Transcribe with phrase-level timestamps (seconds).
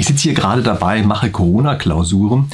[0.00, 2.50] Ich sitze hier gerade dabei, mache Corona-Klausuren.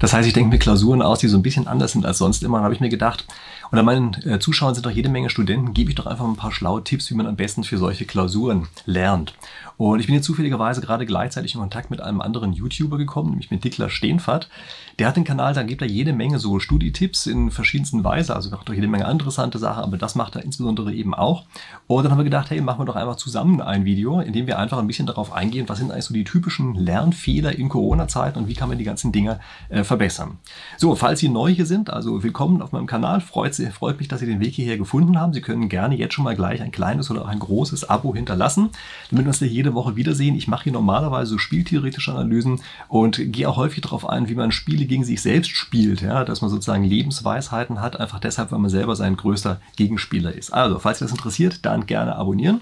[0.00, 2.42] Das heißt, ich denke mir Klausuren aus, die so ein bisschen anders sind als sonst
[2.42, 2.56] immer.
[2.56, 3.24] Dann habe ich mir gedacht,
[3.70, 6.50] unter meinen äh, Zuschauern sind doch jede Menge Studenten, gebe ich doch einfach ein paar
[6.50, 9.34] schlaue Tipps, wie man am besten für solche Klausuren lernt.
[9.78, 13.52] Und ich bin jetzt zufälligerweise gerade gleichzeitig in Kontakt mit einem anderen YouTuber gekommen, nämlich
[13.52, 14.50] mit Niklas Steenfahrt.
[14.98, 18.50] Der hat den Kanal, da gibt er jede Menge so Studietipps in verschiedensten Weisen, also
[18.50, 21.44] macht auch jede Menge interessante Sachen, aber das macht er insbesondere eben auch.
[21.86, 24.48] Und dann haben wir gedacht, hey, machen wir doch einfach zusammen ein Video, in dem
[24.48, 28.36] wir einfach ein bisschen darauf eingehen, was sind eigentlich so die typischen Lernfehler in Corona-Zeiten
[28.40, 30.38] und wie kann man die ganzen Dinge äh, verbessern.
[30.76, 34.18] So, falls Sie neu hier sind, also willkommen auf meinem Kanal, freut, freut mich, dass
[34.18, 35.32] Sie den Weg hierher gefunden haben.
[35.32, 38.70] Sie können gerne jetzt schon mal gleich ein kleines oder auch ein großes Abo hinterlassen,
[39.10, 40.34] damit uns jede Woche wiedersehen.
[40.34, 44.86] Ich mache hier normalerweise spieltheoretische Analysen und gehe auch häufig darauf ein, wie man Spiele
[44.86, 48.96] gegen sich selbst spielt, ja, dass man sozusagen Lebensweisheiten hat, einfach deshalb, weil man selber
[48.96, 50.52] sein größter Gegenspieler ist.
[50.52, 52.60] Also, falls Sie das interessiert, dann gerne abonnieren.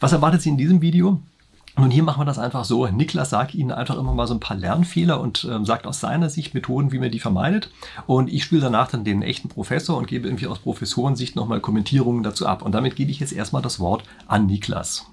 [0.00, 1.20] Was erwartet Sie in diesem Video?
[1.78, 2.86] Nun, hier machen wir das einfach so.
[2.86, 6.30] Niklas sagt Ihnen einfach immer mal so ein paar Lernfehler und ähm, sagt aus seiner
[6.30, 7.70] Sicht Methoden, wie man die vermeidet.
[8.06, 12.22] Und ich spiele danach dann den echten Professor und gebe irgendwie aus Professorensicht nochmal Kommentierungen
[12.22, 12.62] dazu ab.
[12.62, 15.04] Und damit gebe ich jetzt erstmal das Wort an Niklas.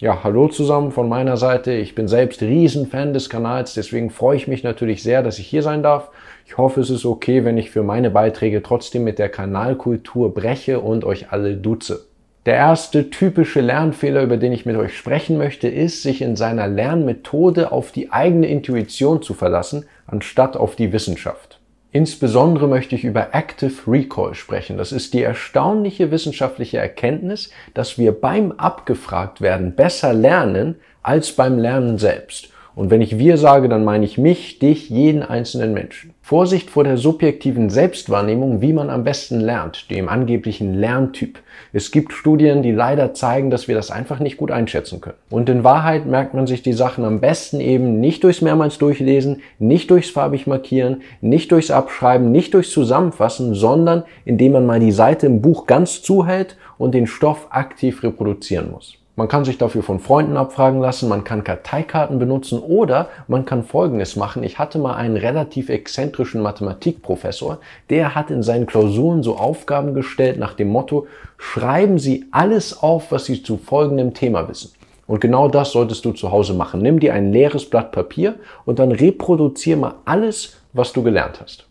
[0.00, 1.72] Ja, hallo zusammen von meiner Seite.
[1.72, 5.64] Ich bin selbst Riesenfan des Kanals, deswegen freue ich mich natürlich sehr, dass ich hier
[5.64, 6.10] sein darf.
[6.46, 10.78] Ich hoffe, es ist okay, wenn ich für meine Beiträge trotzdem mit der Kanalkultur breche
[10.78, 12.06] und euch alle duze.
[12.46, 16.68] Der erste typische Lernfehler, über den ich mit euch sprechen möchte, ist, sich in seiner
[16.68, 21.57] Lernmethode auf die eigene Intuition zu verlassen, anstatt auf die Wissenschaft.
[21.90, 24.76] Insbesondere möchte ich über Active Recall sprechen.
[24.76, 31.58] Das ist die erstaunliche wissenschaftliche Erkenntnis, dass wir beim abgefragt werden besser lernen als beim
[31.58, 32.50] Lernen selbst.
[32.78, 36.14] Und wenn ich wir sage, dann meine ich mich, dich, jeden einzelnen Menschen.
[36.22, 41.40] Vorsicht vor der subjektiven Selbstwahrnehmung, wie man am besten lernt, dem angeblichen Lerntyp.
[41.72, 45.16] Es gibt Studien, die leider zeigen, dass wir das einfach nicht gut einschätzen können.
[45.28, 49.42] Und in Wahrheit merkt man sich die Sachen am besten eben nicht durchs mehrmals durchlesen,
[49.58, 54.92] nicht durchs farbig markieren, nicht durchs Abschreiben, nicht durchs Zusammenfassen, sondern indem man mal die
[54.92, 58.97] Seite im Buch ganz zuhält und den Stoff aktiv reproduzieren muss.
[59.18, 63.64] Man kann sich dafür von Freunden abfragen lassen, man kann Karteikarten benutzen oder man kann
[63.64, 64.44] Folgendes machen.
[64.44, 67.58] Ich hatte mal einen relativ exzentrischen Mathematikprofessor,
[67.90, 73.10] der hat in seinen Klausuren so Aufgaben gestellt nach dem Motto, schreiben Sie alles auf,
[73.10, 74.70] was Sie zu folgendem Thema wissen.
[75.08, 76.80] Und genau das solltest du zu Hause machen.
[76.80, 78.36] Nimm dir ein leeres Blatt Papier
[78.66, 81.67] und dann reproduziere mal alles, was du gelernt hast.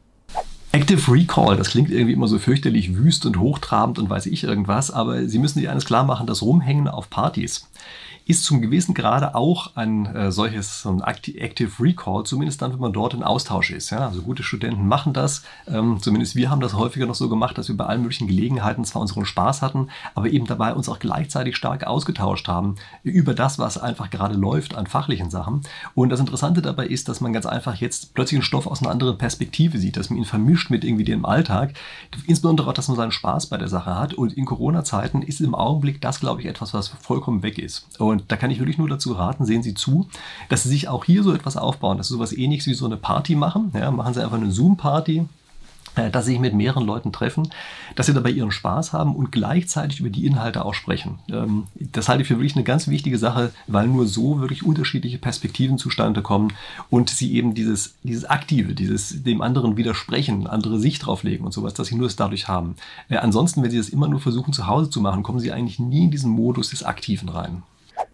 [0.78, 4.92] Active Recall, das klingt irgendwie immer so fürchterlich wüst und hochtrabend und weiß ich irgendwas,
[4.92, 7.68] aber Sie müssen sich eines klar machen, das Rumhängen auf Partys
[8.28, 12.80] ist zum gewissen Grade auch ein äh, solches so ein Active Recall, zumindest dann, wenn
[12.80, 13.90] man dort in Austausch ist.
[13.90, 14.08] Ja?
[14.08, 15.44] Also gute Studenten machen das.
[15.68, 18.84] Ähm, zumindest wir haben das häufiger noch so gemacht, dass wir bei allen möglichen Gelegenheiten
[18.86, 23.60] zwar unseren Spaß hatten, aber eben dabei uns auch gleichzeitig stark ausgetauscht haben über das,
[23.60, 25.62] was einfach gerade läuft an fachlichen Sachen.
[25.96, 28.92] Und das Interessante dabei ist, dass man ganz einfach jetzt plötzlich einen Stoff aus einer
[28.92, 31.74] anderen Perspektive sieht, dass man ihn vermischt mit irgendwie dem Alltag.
[32.26, 34.14] Insbesondere auch, dass man seinen Spaß bei der Sache hat.
[34.14, 37.88] Und in Corona-Zeiten ist im Augenblick das, glaube ich, etwas, was vollkommen weg ist.
[38.00, 40.08] Und und da kann ich wirklich nur dazu raten, sehen Sie zu,
[40.50, 42.98] dass Sie sich auch hier so etwas aufbauen, dass Sie sowas ähnliches wie so eine
[42.98, 43.72] Party machen.
[43.74, 45.26] Ja, machen Sie einfach eine Zoom-Party,
[45.98, 47.50] äh, dass sie sich mit mehreren Leuten treffen,
[47.96, 51.20] dass sie dabei ihren Spaß haben und gleichzeitig über die Inhalte auch sprechen.
[51.30, 55.18] Ähm, das halte ich für wirklich eine ganz wichtige Sache, weil nur so wirklich unterschiedliche
[55.18, 56.54] Perspektiven zustande kommen
[56.90, 61.74] und sie eben dieses, dieses Aktive, dieses dem anderen widersprechen, andere Sicht drauflegen und sowas,
[61.74, 62.76] dass sie nur es dadurch haben.
[63.10, 65.80] Äh, ansonsten, wenn sie das immer nur versuchen zu Hause zu machen, kommen sie eigentlich
[65.80, 67.64] nie in diesen Modus des Aktiven rein.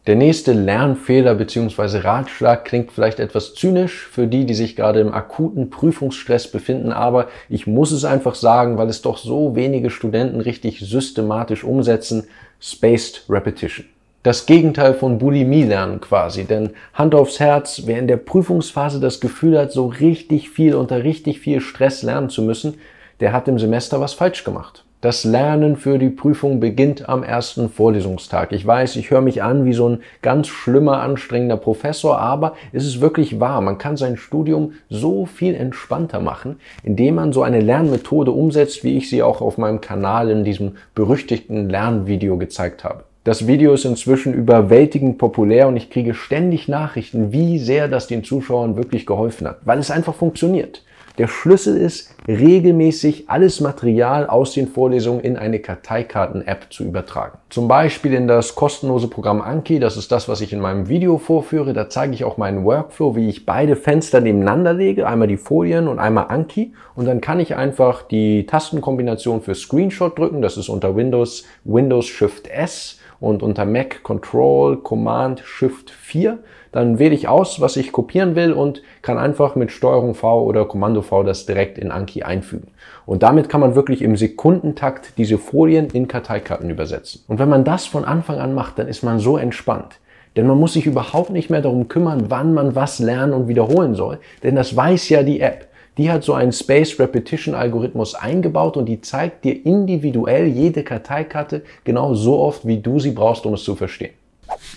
[0.05, 1.99] Der nächste Lernfehler bzw.
[1.99, 7.29] Ratschlag klingt vielleicht etwas zynisch für die, die sich gerade im akuten Prüfungsstress befinden, aber
[7.47, 12.27] ich muss es einfach sagen, weil es doch so wenige Studenten richtig systematisch umsetzen,
[12.59, 13.85] Spaced Repetition.
[14.23, 19.19] Das Gegenteil von Bulimie lernen quasi, denn Hand aufs Herz, wer in der Prüfungsphase das
[19.19, 22.75] Gefühl hat, so richtig viel unter richtig viel Stress lernen zu müssen,
[23.19, 24.85] der hat im Semester was falsch gemacht.
[25.03, 28.53] Das Lernen für die Prüfung beginnt am ersten Vorlesungstag.
[28.53, 32.85] Ich weiß, ich höre mich an wie so ein ganz schlimmer, anstrengender Professor, aber es
[32.85, 33.59] ist wirklich wahr.
[33.59, 38.95] Man kann sein Studium so viel entspannter machen, indem man so eine Lernmethode umsetzt, wie
[38.95, 43.03] ich sie auch auf meinem Kanal in diesem berüchtigten Lernvideo gezeigt habe.
[43.25, 48.23] Das Video ist inzwischen überwältigend populär und ich kriege ständig Nachrichten, wie sehr das den
[48.23, 50.81] Zuschauern wirklich geholfen hat, weil es einfach funktioniert.
[51.19, 57.37] Der Schlüssel ist, regelmäßig alles Material aus den Vorlesungen in eine Karteikarten-App zu übertragen.
[57.51, 61.19] Zum Beispiel in das kostenlose Programm Anki, das ist das, was ich in meinem Video
[61.19, 61.73] vorführe.
[61.73, 65.87] Da zeige ich auch meinen Workflow, wie ich beide Fenster nebeneinander lege, einmal die Folien
[65.87, 66.73] und einmal Anki.
[66.95, 72.07] Und dann kann ich einfach die Tastenkombination für Screenshot drücken, das ist unter Windows Windows
[72.07, 76.39] Shift S und unter Mac Control Command Shift 4
[76.73, 80.65] dann wähle ich aus, was ich kopieren will und kann einfach mit Steuerung V oder
[80.65, 82.71] Kommando V das direkt in Anki einfügen.
[83.05, 87.21] Und damit kann man wirklich im Sekundentakt diese Folien in Karteikarten übersetzen.
[87.27, 89.99] Und wenn man das von Anfang an macht, dann ist man so entspannt.
[90.35, 93.93] Denn man muss sich überhaupt nicht mehr darum kümmern, wann man was lernen und wiederholen
[93.93, 95.67] soll, denn das weiß ja die App.
[95.97, 101.61] Die hat so einen Space Repetition Algorithmus eingebaut und die zeigt dir individuell jede Karteikarte
[101.83, 104.13] genau so oft, wie du sie brauchst, um es zu verstehen.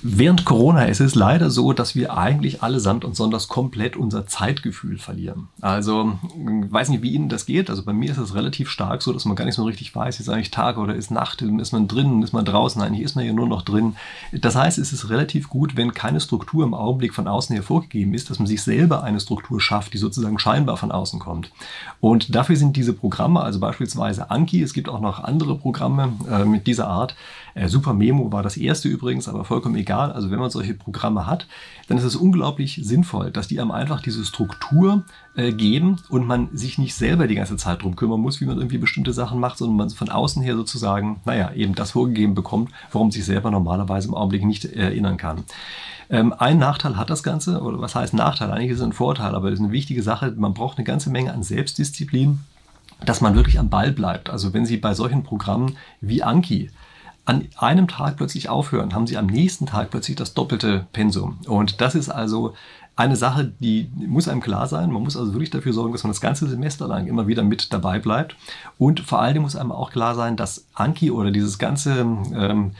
[0.03, 4.99] Während Corona ist es leider so, dass wir eigentlich allesamt und sonders komplett unser Zeitgefühl
[4.99, 5.49] verlieren.
[5.61, 7.71] Also, ich weiß nicht, wie Ihnen das geht.
[7.71, 10.21] Also bei mir ist es relativ stark so, dass man gar nicht so richtig weiß,
[10.21, 13.25] ist eigentlich Tag oder ist Nacht, ist man drin, ist man draußen, eigentlich ist man
[13.25, 13.97] ja nur noch drin.
[14.33, 18.15] Das heißt, es ist relativ gut, wenn keine Struktur im Augenblick von außen her vorgegeben
[18.15, 21.51] ist, dass man sich selber eine Struktur schafft, die sozusagen scheinbar von außen kommt.
[22.01, 26.45] Und dafür sind diese Programme, also beispielsweise Anki, es gibt auch noch andere Programme äh,
[26.45, 27.17] mit dieser Art.
[27.57, 30.13] Äh, Super Memo war das erste übrigens, aber vollkommen egal.
[30.13, 31.47] Also wenn man solche Programme hat,
[31.89, 35.05] dann ist es unglaublich sinnvoll, dass die einem einfach diese Struktur
[35.37, 38.59] äh, geben und man sich nicht selber die ganze Zeit drum kümmern muss, wie man
[38.59, 42.71] irgendwie bestimmte Sachen macht, sondern man von außen her sozusagen, naja, eben das vorgegeben bekommt,
[42.93, 45.45] worum sich selber normalerweise im Augenblick nicht erinnern kann.
[46.11, 48.51] Ähm, ein Nachteil hat das Ganze, oder was heißt Nachteil?
[48.51, 50.35] Eigentlich ist es ein Vorteil, aber es ist eine wichtige Sache.
[50.37, 52.41] Man braucht eine ganze Menge an Selbstdisziplin
[53.05, 54.31] dass man wirklich am Ball bleibt.
[54.31, 56.71] Also wenn Sie bei solchen Programmen wie Anki
[57.27, 61.39] an einem Tag plötzlich aufhören, haben sie am nächsten Tag plötzlich das doppelte Pensum.
[61.47, 62.55] Und das ist also
[62.95, 64.91] eine Sache, die muss einem klar sein.
[64.91, 67.73] Man muss also wirklich dafür sorgen, dass man das ganze Semester lang immer wieder mit
[67.73, 68.37] dabei bleibt.
[68.79, 72.73] Und vor allem muss einem auch klar sein, dass Anki oder dieses ganze ähm,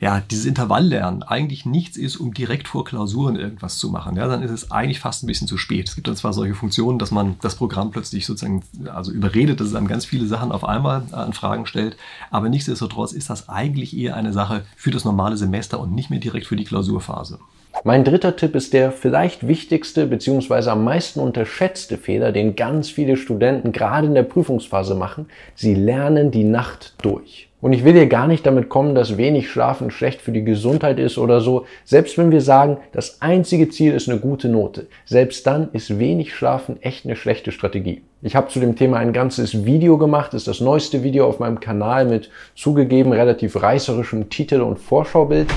[0.00, 4.16] ja, dieses Intervalllernen eigentlich nichts ist, um direkt vor Klausuren irgendwas zu machen.
[4.16, 5.88] Ja, dann ist es eigentlich fast ein bisschen zu spät.
[5.88, 8.62] Es gibt dann zwar solche Funktionen, dass man das Programm plötzlich sozusagen
[8.94, 11.96] also überredet, dass es einem ganz viele Sachen auf einmal an Fragen stellt,
[12.30, 16.20] aber nichtsdestotrotz ist das eigentlich eher eine Sache für das normale Semester und nicht mehr
[16.20, 17.40] direkt für die Klausurphase.
[17.84, 20.70] Mein dritter Tipp ist der vielleicht wichtigste bzw.
[20.70, 25.26] am meisten unterschätzte Fehler, den ganz viele Studenten gerade in der Prüfungsphase machen.
[25.54, 27.47] Sie lernen die Nacht durch.
[27.60, 30.98] Und ich will hier gar nicht damit kommen, dass wenig Schlafen schlecht für die Gesundheit
[30.98, 31.66] ist oder so.
[31.84, 36.34] Selbst wenn wir sagen, das einzige Ziel ist eine gute Note, selbst dann ist wenig
[36.34, 38.02] Schlafen echt eine schlechte Strategie.
[38.22, 41.40] Ich habe zu dem Thema ein ganzes Video gemacht, das ist das neueste Video auf
[41.40, 45.48] meinem Kanal mit zugegeben relativ reißerischem Titel und Vorschaubild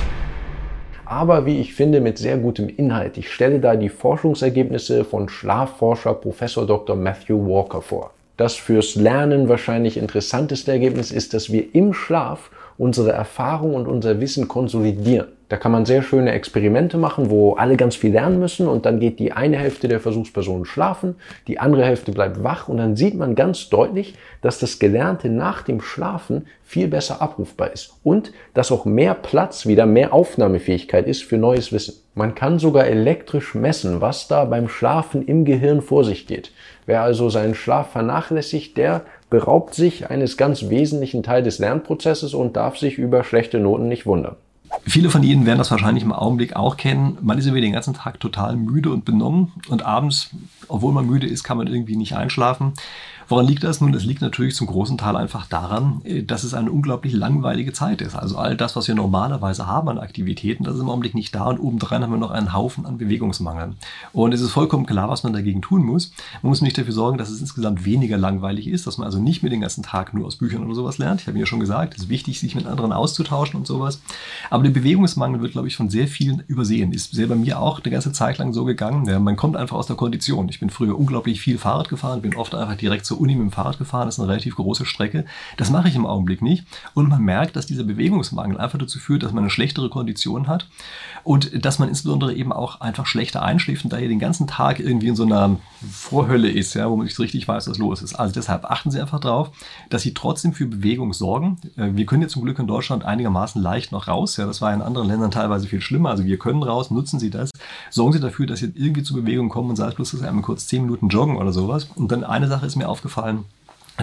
[1.12, 3.18] aber wie ich finde mit sehr gutem Inhalt.
[3.18, 6.96] Ich stelle da die Forschungsergebnisse von Schlafforscher Professor Dr.
[6.96, 8.12] Matthew Walker vor.
[8.42, 12.50] Das fürs Lernen wahrscheinlich interessanteste Ergebnis ist, dass wir im Schlaf
[12.80, 15.28] unsere Erfahrung und unser Wissen konsolidieren.
[15.48, 19.00] Da kann man sehr schöne Experimente machen, wo alle ganz viel lernen müssen und dann
[19.00, 21.18] geht die eine Hälfte der Versuchspersonen schlafen,
[21.48, 25.62] die andere Hälfte bleibt wach und dann sieht man ganz deutlich, dass das Gelernte nach
[25.62, 31.24] dem Schlafen viel besser abrufbar ist und dass auch mehr Platz, wieder mehr Aufnahmefähigkeit ist
[31.24, 31.96] für neues Wissen.
[32.16, 36.52] Man kann sogar elektrisch messen, was da beim Schlafen im Gehirn vor sich geht.
[36.86, 42.56] Wer also seinen Schlaf vernachlässigt, der beraubt sich eines ganz wesentlichen Teils des Lernprozesses und
[42.56, 44.36] darf sich über schlechte Noten nicht wundern.
[44.84, 47.18] Viele von Ihnen werden das wahrscheinlich im Augenblick auch kennen.
[47.22, 50.32] Man ist irgendwie den ganzen Tag total müde und benommen und abends,
[50.70, 52.74] obwohl man müde ist, kann man irgendwie nicht einschlafen.
[53.32, 53.80] Woran liegt das?
[53.80, 57.72] Nun, es liegt natürlich zum großen Teil einfach daran, äh, dass es eine unglaublich langweilige
[57.72, 58.14] Zeit ist.
[58.14, 61.46] Also all das, was wir normalerweise haben an Aktivitäten, das ist im Augenblick nicht da
[61.46, 63.76] und obendrein haben wir noch einen Haufen an Bewegungsmangel.
[64.12, 66.12] Und es ist vollkommen klar, was man dagegen tun muss.
[66.42, 69.44] Man muss nicht dafür sorgen, dass es insgesamt weniger langweilig ist, dass man also nicht
[69.44, 71.22] mehr den ganzen Tag nur aus Büchern oder sowas lernt.
[71.22, 74.02] Ich habe ja schon gesagt, es ist wichtig, sich mit anderen auszutauschen und sowas.
[74.50, 76.92] Aber der Bewegungsmangel wird, glaube ich, von sehr vielen übersehen.
[76.92, 79.06] Ist sehr bei mir auch eine ganze Zeit lang so gegangen.
[79.06, 80.50] Ja, man kommt einfach aus der Kondition.
[80.50, 83.52] Ich bin früher unglaublich viel Fahrrad gefahren, bin oft einfach direkt zur Uni mit dem
[83.52, 85.26] Fahrrad gefahren, das ist eine relativ große Strecke.
[85.58, 86.66] Das mache ich im Augenblick nicht.
[86.94, 90.68] Und man merkt, dass dieser Bewegungsmangel einfach dazu führt, dass man eine schlechtere Kondition hat
[91.24, 95.08] und dass man insbesondere eben auch einfach schlechter einschläft und daher den ganzen Tag irgendwie
[95.08, 95.58] in so einer
[95.90, 98.16] Vorhölle ist, ja, wo man nicht richtig weiß, was los ist.
[98.16, 99.52] Also deshalb achten Sie einfach darauf,
[99.90, 101.58] dass Sie trotzdem für Bewegung sorgen.
[101.78, 104.38] Äh, wir können jetzt zum Glück in Deutschland einigermaßen leicht noch raus.
[104.38, 106.10] Ja, das war in anderen Ländern teilweise viel schlimmer.
[106.10, 107.52] Also wir können raus, nutzen Sie das.
[107.90, 110.28] Sorgen Sie dafür, dass Sie irgendwie zur Bewegung kommen und sei es bloß, dass Sie
[110.28, 111.88] einmal kurz zehn Minuten joggen oder sowas.
[111.96, 113.46] Und dann eine Sache ist mir aufgefallen, aufgefallen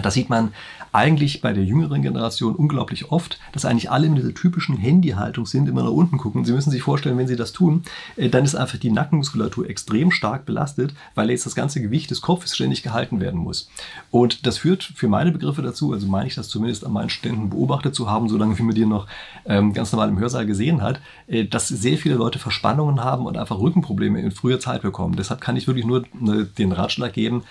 [0.01, 0.51] das sieht man
[0.91, 5.69] eigentlich bei der jüngeren Generation unglaublich oft, dass eigentlich alle in dieser typischen Handyhaltung sind,
[5.69, 6.45] immer nach unten gucken.
[6.45, 7.83] Sie müssen sich vorstellen, wenn Sie das tun,
[8.15, 12.21] äh, dann ist einfach die Nackenmuskulatur extrem stark belastet, weil jetzt das ganze Gewicht des
[12.21, 13.69] Kopfes ständig gehalten werden muss.
[14.11, 17.49] Und das führt für meine Begriffe dazu, also meine ich das zumindest an meinen Studenten
[17.49, 19.07] beobachtet zu haben, solange wie man die noch
[19.45, 23.37] ähm, ganz normal im Hörsaal gesehen hat, äh, dass sehr viele Leute Verspannungen haben und
[23.37, 25.15] einfach Rückenprobleme in früher Zeit bekommen.
[25.15, 27.43] Deshalb kann ich wirklich nur äh, den Ratschlag geben,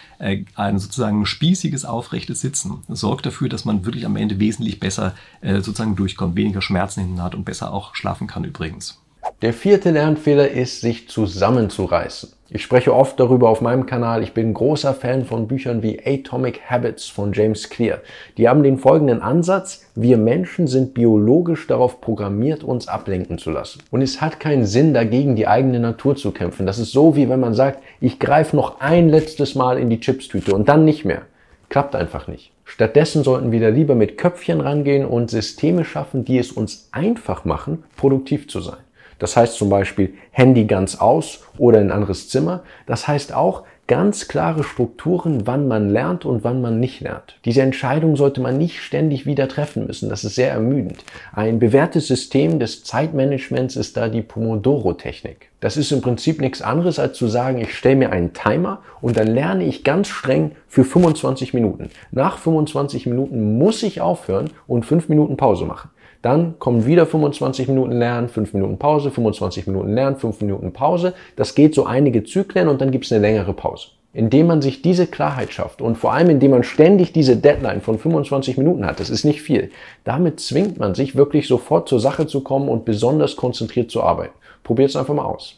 [0.54, 5.56] ein sozusagen spießiges, aufrechtes Sitzen sorgt dafür, dass man wirklich am Ende wesentlich besser äh,
[5.56, 9.00] sozusagen durchkommt, weniger Schmerzen hinten hat und besser auch schlafen kann übrigens.
[9.42, 12.30] Der vierte Lernfehler ist, sich zusammenzureißen.
[12.50, 14.22] Ich spreche oft darüber auf meinem Kanal.
[14.22, 17.98] Ich bin großer Fan von Büchern wie Atomic Habits von James Clear.
[18.38, 19.84] Die haben den folgenden Ansatz.
[19.94, 23.82] Wir Menschen sind biologisch darauf programmiert, uns ablenken zu lassen.
[23.90, 26.64] Und es hat keinen Sinn, dagegen die eigene Natur zu kämpfen.
[26.64, 30.00] Das ist so, wie wenn man sagt, ich greife noch ein letztes Mal in die
[30.00, 31.22] Chipstüte und dann nicht mehr.
[31.68, 32.52] Klappt einfach nicht.
[32.64, 37.44] Stattdessen sollten wir da lieber mit Köpfchen rangehen und Systeme schaffen, die es uns einfach
[37.44, 38.78] machen, produktiv zu sein.
[39.18, 42.62] Das heißt zum Beispiel Handy ganz aus oder in ein anderes Zimmer.
[42.86, 47.38] Das heißt auch ganz klare Strukturen, wann man lernt und wann man nicht lernt.
[47.46, 50.10] Diese Entscheidung sollte man nicht ständig wieder treffen müssen.
[50.10, 51.04] Das ist sehr ermüdend.
[51.32, 55.48] Ein bewährtes System des Zeitmanagements ist da die Pomodoro-Technik.
[55.60, 59.16] Das ist im Prinzip nichts anderes, als zu sagen, ich stelle mir einen Timer und
[59.16, 61.90] dann lerne ich ganz streng für 25 Minuten.
[62.12, 65.90] Nach 25 Minuten muss ich aufhören und 5 Minuten Pause machen.
[66.22, 71.14] Dann kommen wieder 25 Minuten Lernen, 5 Minuten Pause, 25 Minuten Lernen, 5 Minuten Pause.
[71.36, 73.88] Das geht so einige Zyklen und dann gibt es eine längere Pause.
[74.12, 77.98] Indem man sich diese Klarheit schafft und vor allem indem man ständig diese Deadline von
[77.98, 79.70] 25 Minuten hat, das ist nicht viel,
[80.04, 84.34] damit zwingt man sich wirklich sofort zur Sache zu kommen und besonders konzentriert zu arbeiten.
[84.64, 85.57] Probiert es einfach mal aus.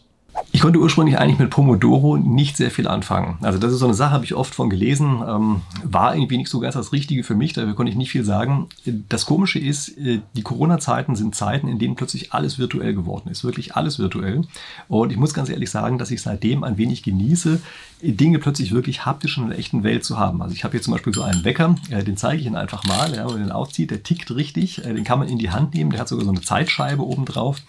[0.52, 3.38] Ich konnte ursprünglich eigentlich mit Pomodoro nicht sehr viel anfangen.
[3.40, 6.50] Also das ist so eine Sache, habe ich oft von gelesen, ähm, war irgendwie nicht
[6.50, 8.68] so ganz das Richtige für mich, dafür konnte ich nicht viel sagen.
[9.08, 13.44] Das Komische ist, äh, die Corona-Zeiten sind Zeiten, in denen plötzlich alles virtuell geworden ist,
[13.44, 14.42] wirklich alles virtuell.
[14.88, 17.60] Und ich muss ganz ehrlich sagen, dass ich seitdem ein wenig genieße,
[18.02, 20.42] Dinge plötzlich wirklich haptisch in der echten Welt zu haben.
[20.42, 22.84] Also ich habe hier zum Beispiel so einen Wecker, äh, den zeige ich Ihnen einfach
[22.84, 25.50] mal, ja, wenn man den aufzieht, der tickt richtig, äh, den kann man in die
[25.50, 27.62] Hand nehmen, der hat sogar so eine Zeitscheibe oben drauf.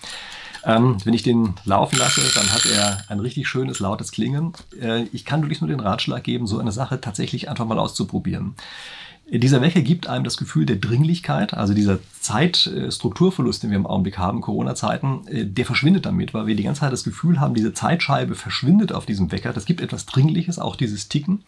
[0.63, 4.53] Ähm, wenn ich den laufen lasse, dann hat er ein richtig schönes, lautes Klingen.
[4.79, 8.55] Äh, ich kann wirklich nur den Ratschlag geben, so eine Sache tatsächlich einfach mal auszuprobieren.
[9.33, 14.17] Dieser Wecker gibt einem das Gefühl der Dringlichkeit, also dieser Zeitstrukturverlust, den wir im Augenblick
[14.17, 17.73] haben, Corona-Zeiten, äh, der verschwindet damit, weil wir die ganze Zeit das Gefühl haben, diese
[17.73, 19.53] Zeitscheibe verschwindet auf diesem Wecker.
[19.53, 21.43] Das gibt etwas Dringliches, auch dieses Ticken.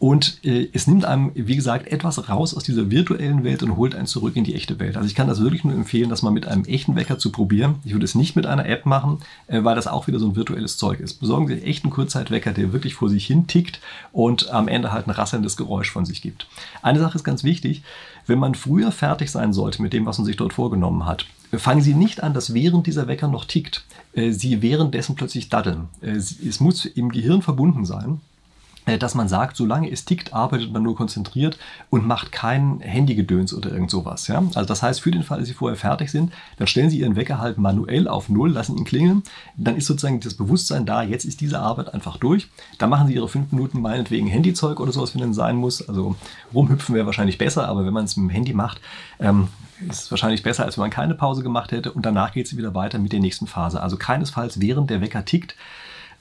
[0.00, 3.94] Und äh, es nimmt einem, wie gesagt, etwas raus aus dieser virtuellen Welt und holt
[3.94, 4.96] einen zurück in die echte Welt.
[4.96, 7.74] Also ich kann das wirklich nur empfehlen, das mal mit einem echten Wecker zu probieren.
[7.84, 10.36] Ich würde es nicht mit einer App machen, äh, weil das auch wieder so ein
[10.36, 11.20] virtuelles Zeug ist.
[11.20, 13.78] Besorgen Sie echt einen Kurzzeitwecker, der wirklich vor sich hin tickt
[14.10, 16.46] und am Ende halt ein rasselndes Geräusch von sich gibt.
[16.80, 17.82] Eine Sache ist ganz wichtig,
[18.26, 21.82] wenn man früher fertig sein sollte mit dem, was man sich dort vorgenommen hat, fangen
[21.82, 25.88] Sie nicht an, dass während dieser Wecker noch tickt, äh, Sie währenddessen plötzlich daddeln.
[26.00, 28.22] Äh, es muss im Gehirn verbunden sein.
[28.86, 31.58] Äh, dass man sagt, solange es tickt, arbeitet man nur konzentriert
[31.90, 34.26] und macht kein Handygedöns oder irgend sowas.
[34.26, 34.42] Ja?
[34.54, 37.14] Also das heißt, für den Fall, dass Sie vorher fertig sind, dann stellen Sie Ihren
[37.14, 39.22] Wecker halt manuell auf Null, lassen ihn klingeln.
[39.56, 42.48] Dann ist sozusagen das Bewusstsein da, jetzt ist diese Arbeit einfach durch.
[42.78, 45.86] Dann machen Sie Ihre fünf Minuten meinetwegen Handyzeug oder sowas, wenn es sein muss.
[45.86, 46.16] Also
[46.54, 48.80] rumhüpfen wäre wahrscheinlich besser, aber wenn man es mit dem Handy macht,
[49.18, 49.48] ähm,
[49.88, 51.92] ist es wahrscheinlich besser, als wenn man keine Pause gemacht hätte.
[51.92, 53.82] Und danach geht es wieder weiter mit der nächsten Phase.
[53.82, 55.54] Also keinesfalls während der Wecker tickt,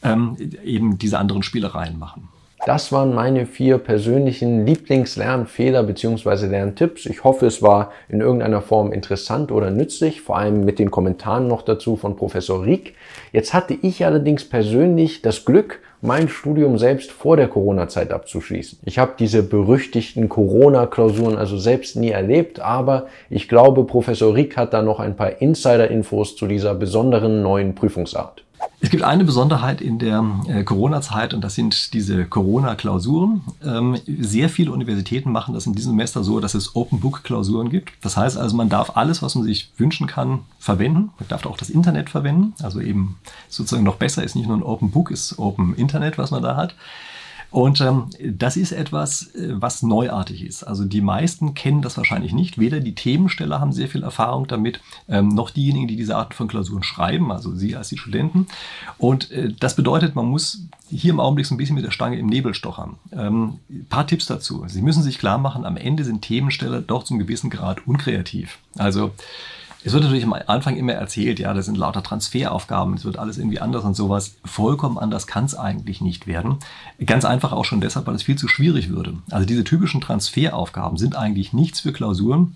[0.01, 2.29] ähm, eben diese anderen Spielereien machen.
[2.65, 6.47] Das waren meine vier persönlichen Lieblingslernfehler bzw.
[6.47, 7.05] Lerntipps.
[7.05, 11.47] Ich hoffe, es war in irgendeiner Form interessant oder nützlich, vor allem mit den Kommentaren
[11.47, 12.95] noch dazu von Professor Rieck.
[13.31, 18.79] Jetzt hatte ich allerdings persönlich das Glück, mein Studium selbst vor der Corona-Zeit abzuschließen.
[18.85, 24.73] Ich habe diese berüchtigten Corona-Klausuren also selbst nie erlebt, aber ich glaube, Professor Rieck hat
[24.73, 28.43] da noch ein paar Insider-Infos zu dieser besonderen neuen Prüfungsart.
[28.81, 33.41] Es gibt eine Besonderheit in der äh, Corona-Zeit und das sind diese Corona-Klausuren.
[33.63, 37.91] Ähm, sehr viele Universitäten machen das in diesem Semester so, dass es Open-Book-Klausuren gibt.
[38.01, 41.11] Das heißt also, man darf alles, was man sich wünschen kann, verwenden.
[41.19, 42.53] Man darf auch das Internet verwenden.
[42.63, 43.17] Also eben
[43.49, 46.55] sozusagen noch besser ist nicht nur ein Open Book, ist Open Internet, was man da
[46.55, 46.73] hat.
[47.51, 50.63] Und ähm, das ist etwas, äh, was neuartig ist.
[50.63, 52.59] Also die meisten kennen das wahrscheinlich nicht.
[52.59, 56.47] Weder die Themensteller haben sehr viel Erfahrung damit, ähm, noch diejenigen, die diese Arten von
[56.47, 58.47] Klausuren schreiben, also Sie als die Studenten.
[58.97, 62.17] Und äh, das bedeutet, man muss hier im Augenblick so ein bisschen mit der Stange
[62.19, 62.97] im Nebel stochern.
[63.11, 64.63] Ähm, paar Tipps dazu.
[64.67, 68.59] Sie müssen sich klar machen, am Ende sind Themensteller doch zum gewissen Grad unkreativ.
[68.77, 69.11] Also
[69.83, 73.37] es wird natürlich am Anfang immer erzählt, ja, das sind lauter Transferaufgaben, es wird alles
[73.37, 74.35] irgendwie anders und sowas.
[74.43, 76.57] Vollkommen anders kann es eigentlich nicht werden.
[77.05, 79.17] Ganz einfach auch schon deshalb, weil es viel zu schwierig würde.
[79.29, 82.55] Also diese typischen Transferaufgaben sind eigentlich nichts für Klausuren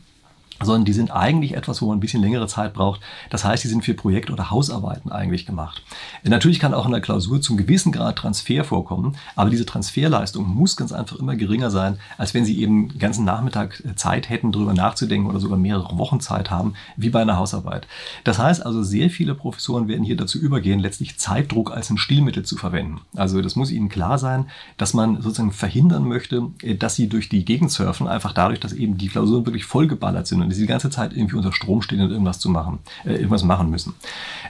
[0.65, 3.01] sondern die sind eigentlich etwas, wo man ein bisschen längere Zeit braucht.
[3.29, 5.83] Das heißt, die sind für Projekt- oder Hausarbeiten eigentlich gemacht.
[6.23, 10.75] Natürlich kann auch in der Klausur zum gewissen Grad Transfer vorkommen, aber diese Transferleistung muss
[10.75, 14.73] ganz einfach immer geringer sein, als wenn Sie eben den ganzen Nachmittag Zeit hätten, darüber
[14.73, 17.87] nachzudenken oder sogar mehrere Wochen Zeit haben, wie bei einer Hausarbeit.
[18.23, 22.43] Das heißt also, sehr viele Professoren werden hier dazu übergehen, letztlich Zeitdruck als ein Stilmittel
[22.43, 23.01] zu verwenden.
[23.15, 26.43] Also das muss Ihnen klar sein, dass man sozusagen verhindern möchte,
[26.79, 30.41] dass Sie durch die Gegend surfen, einfach dadurch, dass eben die Klausuren wirklich vollgeballert sind
[30.41, 33.43] und Sie die ganze Zeit irgendwie unter Strom stehen und irgendwas zu machen, äh, irgendwas
[33.43, 33.93] machen müssen.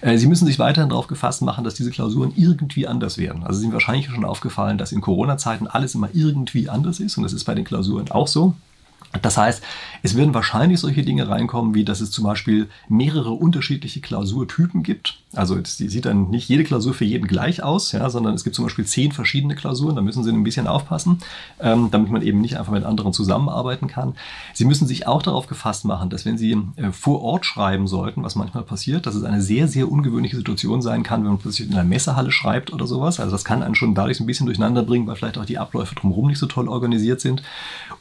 [0.01, 3.43] Äh, Sie müssen sich weiterhin darauf gefasst machen, dass diese Klausuren irgendwie anders werden.
[3.43, 7.33] Also sind wahrscheinlich schon aufgefallen, dass in Corona-Zeiten alles immer irgendwie anders ist und das
[7.33, 8.55] ist bei den Klausuren auch so.
[9.21, 9.63] Das heißt,
[10.01, 15.19] es werden wahrscheinlich solche Dinge reinkommen, wie dass es zum Beispiel mehrere unterschiedliche Klausurtypen gibt.
[15.35, 18.55] Also es sieht dann nicht jede Klausur für jeden gleich aus, ja, sondern es gibt
[18.55, 19.95] zum Beispiel zehn verschiedene Klausuren.
[19.95, 21.19] Da müssen Sie ein bisschen aufpassen,
[21.59, 24.15] ähm, damit man eben nicht einfach mit anderen zusammenarbeiten kann.
[24.53, 28.23] Sie müssen sich auch darauf gefasst machen, dass wenn Sie äh, vor Ort schreiben sollten,
[28.23, 31.67] was manchmal passiert, dass es eine sehr, sehr ungewöhnliche Situation sein kann, wenn man plötzlich
[31.67, 33.19] in einer Messehalle schreibt oder sowas.
[33.19, 35.95] Also das kann einen schon dadurch ein bisschen durcheinander bringen, weil vielleicht auch die Abläufe
[35.95, 37.41] drumherum nicht so toll organisiert sind.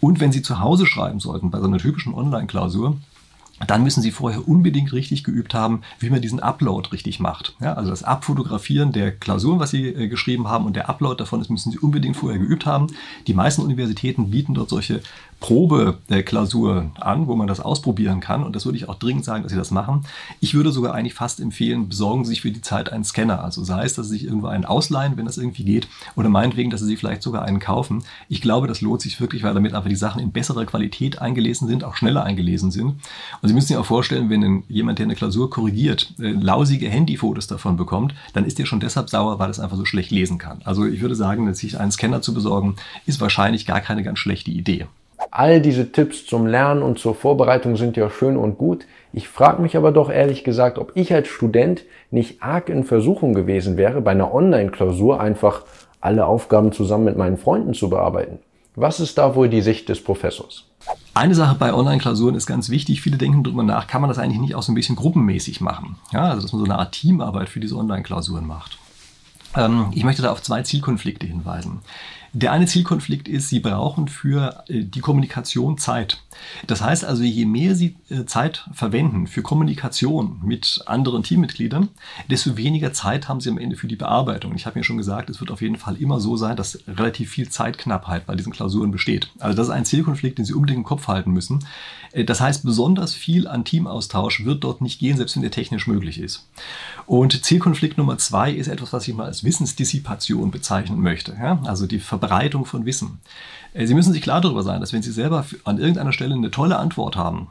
[0.00, 2.96] Und wenn Sie zu Hause schreiben, sollten bei so einer typischen Online-Klausur,
[3.66, 7.54] dann müssen Sie vorher unbedingt richtig geübt haben, wie man diesen Upload richtig macht.
[7.60, 11.38] Ja, also das Abfotografieren der Klausuren, was Sie äh, geschrieben haben und der Upload davon,
[11.38, 12.88] das müssen Sie unbedingt vorher geübt haben.
[13.26, 15.00] Die meisten Universitäten bieten dort solche
[15.42, 18.44] Probeklausur an, wo man das ausprobieren kann.
[18.44, 20.06] Und das würde ich auch dringend sagen, dass Sie das machen.
[20.38, 23.42] Ich würde sogar eigentlich fast empfehlen, besorgen Sie sich für die Zeit einen Scanner.
[23.42, 26.70] Also sei es, dass Sie sich irgendwo einen ausleihen, wenn das irgendwie geht, oder meinetwegen,
[26.70, 28.04] dass Sie sich vielleicht sogar einen kaufen.
[28.28, 31.66] Ich glaube, das lohnt sich wirklich, weil damit einfach die Sachen in besserer Qualität eingelesen
[31.66, 32.94] sind, auch schneller eingelesen sind.
[33.42, 37.48] Und Sie müssen sich auch vorstellen, wenn jemand, der eine Klausur korrigiert, äh, lausige Handyfotos
[37.48, 40.62] davon bekommt, dann ist der schon deshalb sauer, weil es einfach so schlecht lesen kann.
[40.64, 44.50] Also ich würde sagen, sich einen Scanner zu besorgen, ist wahrscheinlich gar keine ganz schlechte
[44.50, 44.86] Idee.
[45.30, 48.86] All diese Tipps zum Lernen und zur Vorbereitung sind ja schön und gut.
[49.12, 53.34] Ich frage mich aber doch ehrlich gesagt, ob ich als Student nicht arg in Versuchung
[53.34, 55.64] gewesen wäre, bei einer Online-Klausur einfach
[56.00, 58.38] alle Aufgaben zusammen mit meinen Freunden zu bearbeiten.
[58.74, 60.64] Was ist da wohl die Sicht des Professors?
[61.14, 63.02] Eine Sache bei Online-Klausuren ist ganz wichtig.
[63.02, 65.96] Viele denken darüber nach, kann man das eigentlich nicht auch so ein bisschen gruppenmäßig machen?
[66.10, 68.78] Ja, also dass man so eine Art Teamarbeit für diese Online-Klausuren macht.
[69.54, 71.80] Ähm, ich möchte da auf zwei Zielkonflikte hinweisen.
[72.34, 76.22] Der eine Zielkonflikt ist, Sie brauchen für äh, die Kommunikation Zeit.
[76.66, 81.90] Das heißt also, je mehr Sie äh, Zeit verwenden für Kommunikation mit anderen Teammitgliedern,
[82.30, 84.54] desto weniger Zeit haben Sie am Ende für die Bearbeitung.
[84.54, 87.30] Ich habe mir schon gesagt, es wird auf jeden Fall immer so sein, dass relativ
[87.30, 89.30] viel Zeitknappheit bei diesen Klausuren besteht.
[89.38, 91.66] Also das ist ein Zielkonflikt, den Sie unbedingt im Kopf halten müssen.
[92.12, 95.86] Äh, das heißt, besonders viel an Teamaustausch wird dort nicht gehen, selbst wenn der technisch
[95.86, 96.48] möglich ist.
[97.04, 101.36] Und Zielkonflikt Nummer zwei ist etwas, was ich mal als Wissensdissipation bezeichnen möchte.
[101.64, 103.20] Also die Verbreitung von Wissen.
[103.74, 106.50] Äh, Sie müssen sich klar darüber sein, dass wenn Sie selber an irgendeiner Stelle eine
[106.50, 107.48] tolle Antwort haben,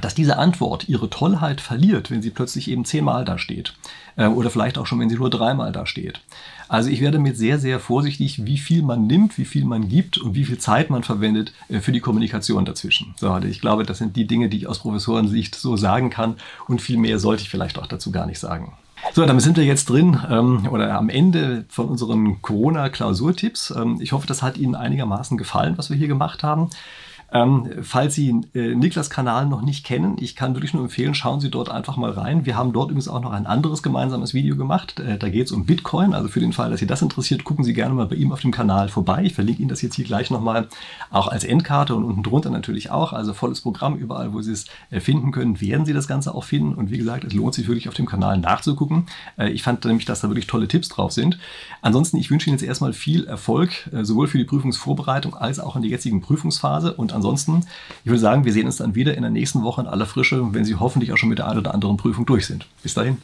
[0.00, 3.74] dass diese Antwort ihre Tollheit verliert, wenn sie plötzlich eben zehnmal da steht.
[4.16, 6.20] Äh, oder vielleicht auch schon, wenn sie nur dreimal da steht.
[6.68, 10.18] Also ich werde mit sehr, sehr vorsichtig, wie viel man nimmt, wie viel man gibt
[10.18, 13.14] und wie viel Zeit man verwendet äh, für die Kommunikation dazwischen.
[13.16, 16.36] So, ich glaube, das sind die Dinge, die ich aus Professorensicht so sagen kann
[16.68, 18.74] und viel mehr sollte ich vielleicht auch dazu gar nicht sagen.
[19.12, 23.74] So, damit sind wir jetzt drin ähm, oder am Ende von unseren Corona-Klausurtipps.
[23.76, 26.70] Ähm, ich hoffe, das hat Ihnen einigermaßen gefallen, was wir hier gemacht haben.
[27.32, 31.40] Ähm, falls Sie äh, Niklas Kanal noch nicht kennen, ich kann wirklich nur empfehlen, schauen
[31.40, 32.46] Sie dort einfach mal rein.
[32.46, 34.98] Wir haben dort übrigens auch noch ein anderes gemeinsames Video gemacht.
[34.98, 36.14] Äh, da geht es um Bitcoin.
[36.14, 38.40] Also für den Fall, dass Sie das interessiert, gucken Sie gerne mal bei ihm auf
[38.40, 39.22] dem Kanal vorbei.
[39.24, 40.68] Ich verlinke Ihnen das jetzt hier gleich nochmal,
[41.10, 43.12] auch als Endkarte und unten drunter natürlich auch.
[43.12, 46.44] Also volles Programm, überall, wo Sie es äh, finden können, werden Sie das Ganze auch
[46.44, 46.74] finden.
[46.74, 49.06] Und wie gesagt, es lohnt sich wirklich auf dem Kanal nachzugucken.
[49.38, 51.38] Äh, ich fand nämlich, dass da wirklich tolle Tipps drauf sind.
[51.80, 55.76] Ansonsten, ich wünsche Ihnen jetzt erstmal viel Erfolg, äh, sowohl für die Prüfungsvorbereitung als auch
[55.76, 56.94] in der jetzigen Prüfungsphase.
[56.94, 57.66] Und ansonsten,
[58.04, 60.52] ich würde sagen, wir sehen uns dann wieder in der nächsten Woche in aller Frische,
[60.54, 62.66] wenn Sie hoffentlich auch schon mit der einen oder anderen Prüfung durch sind.
[62.82, 63.18] Bis dahin.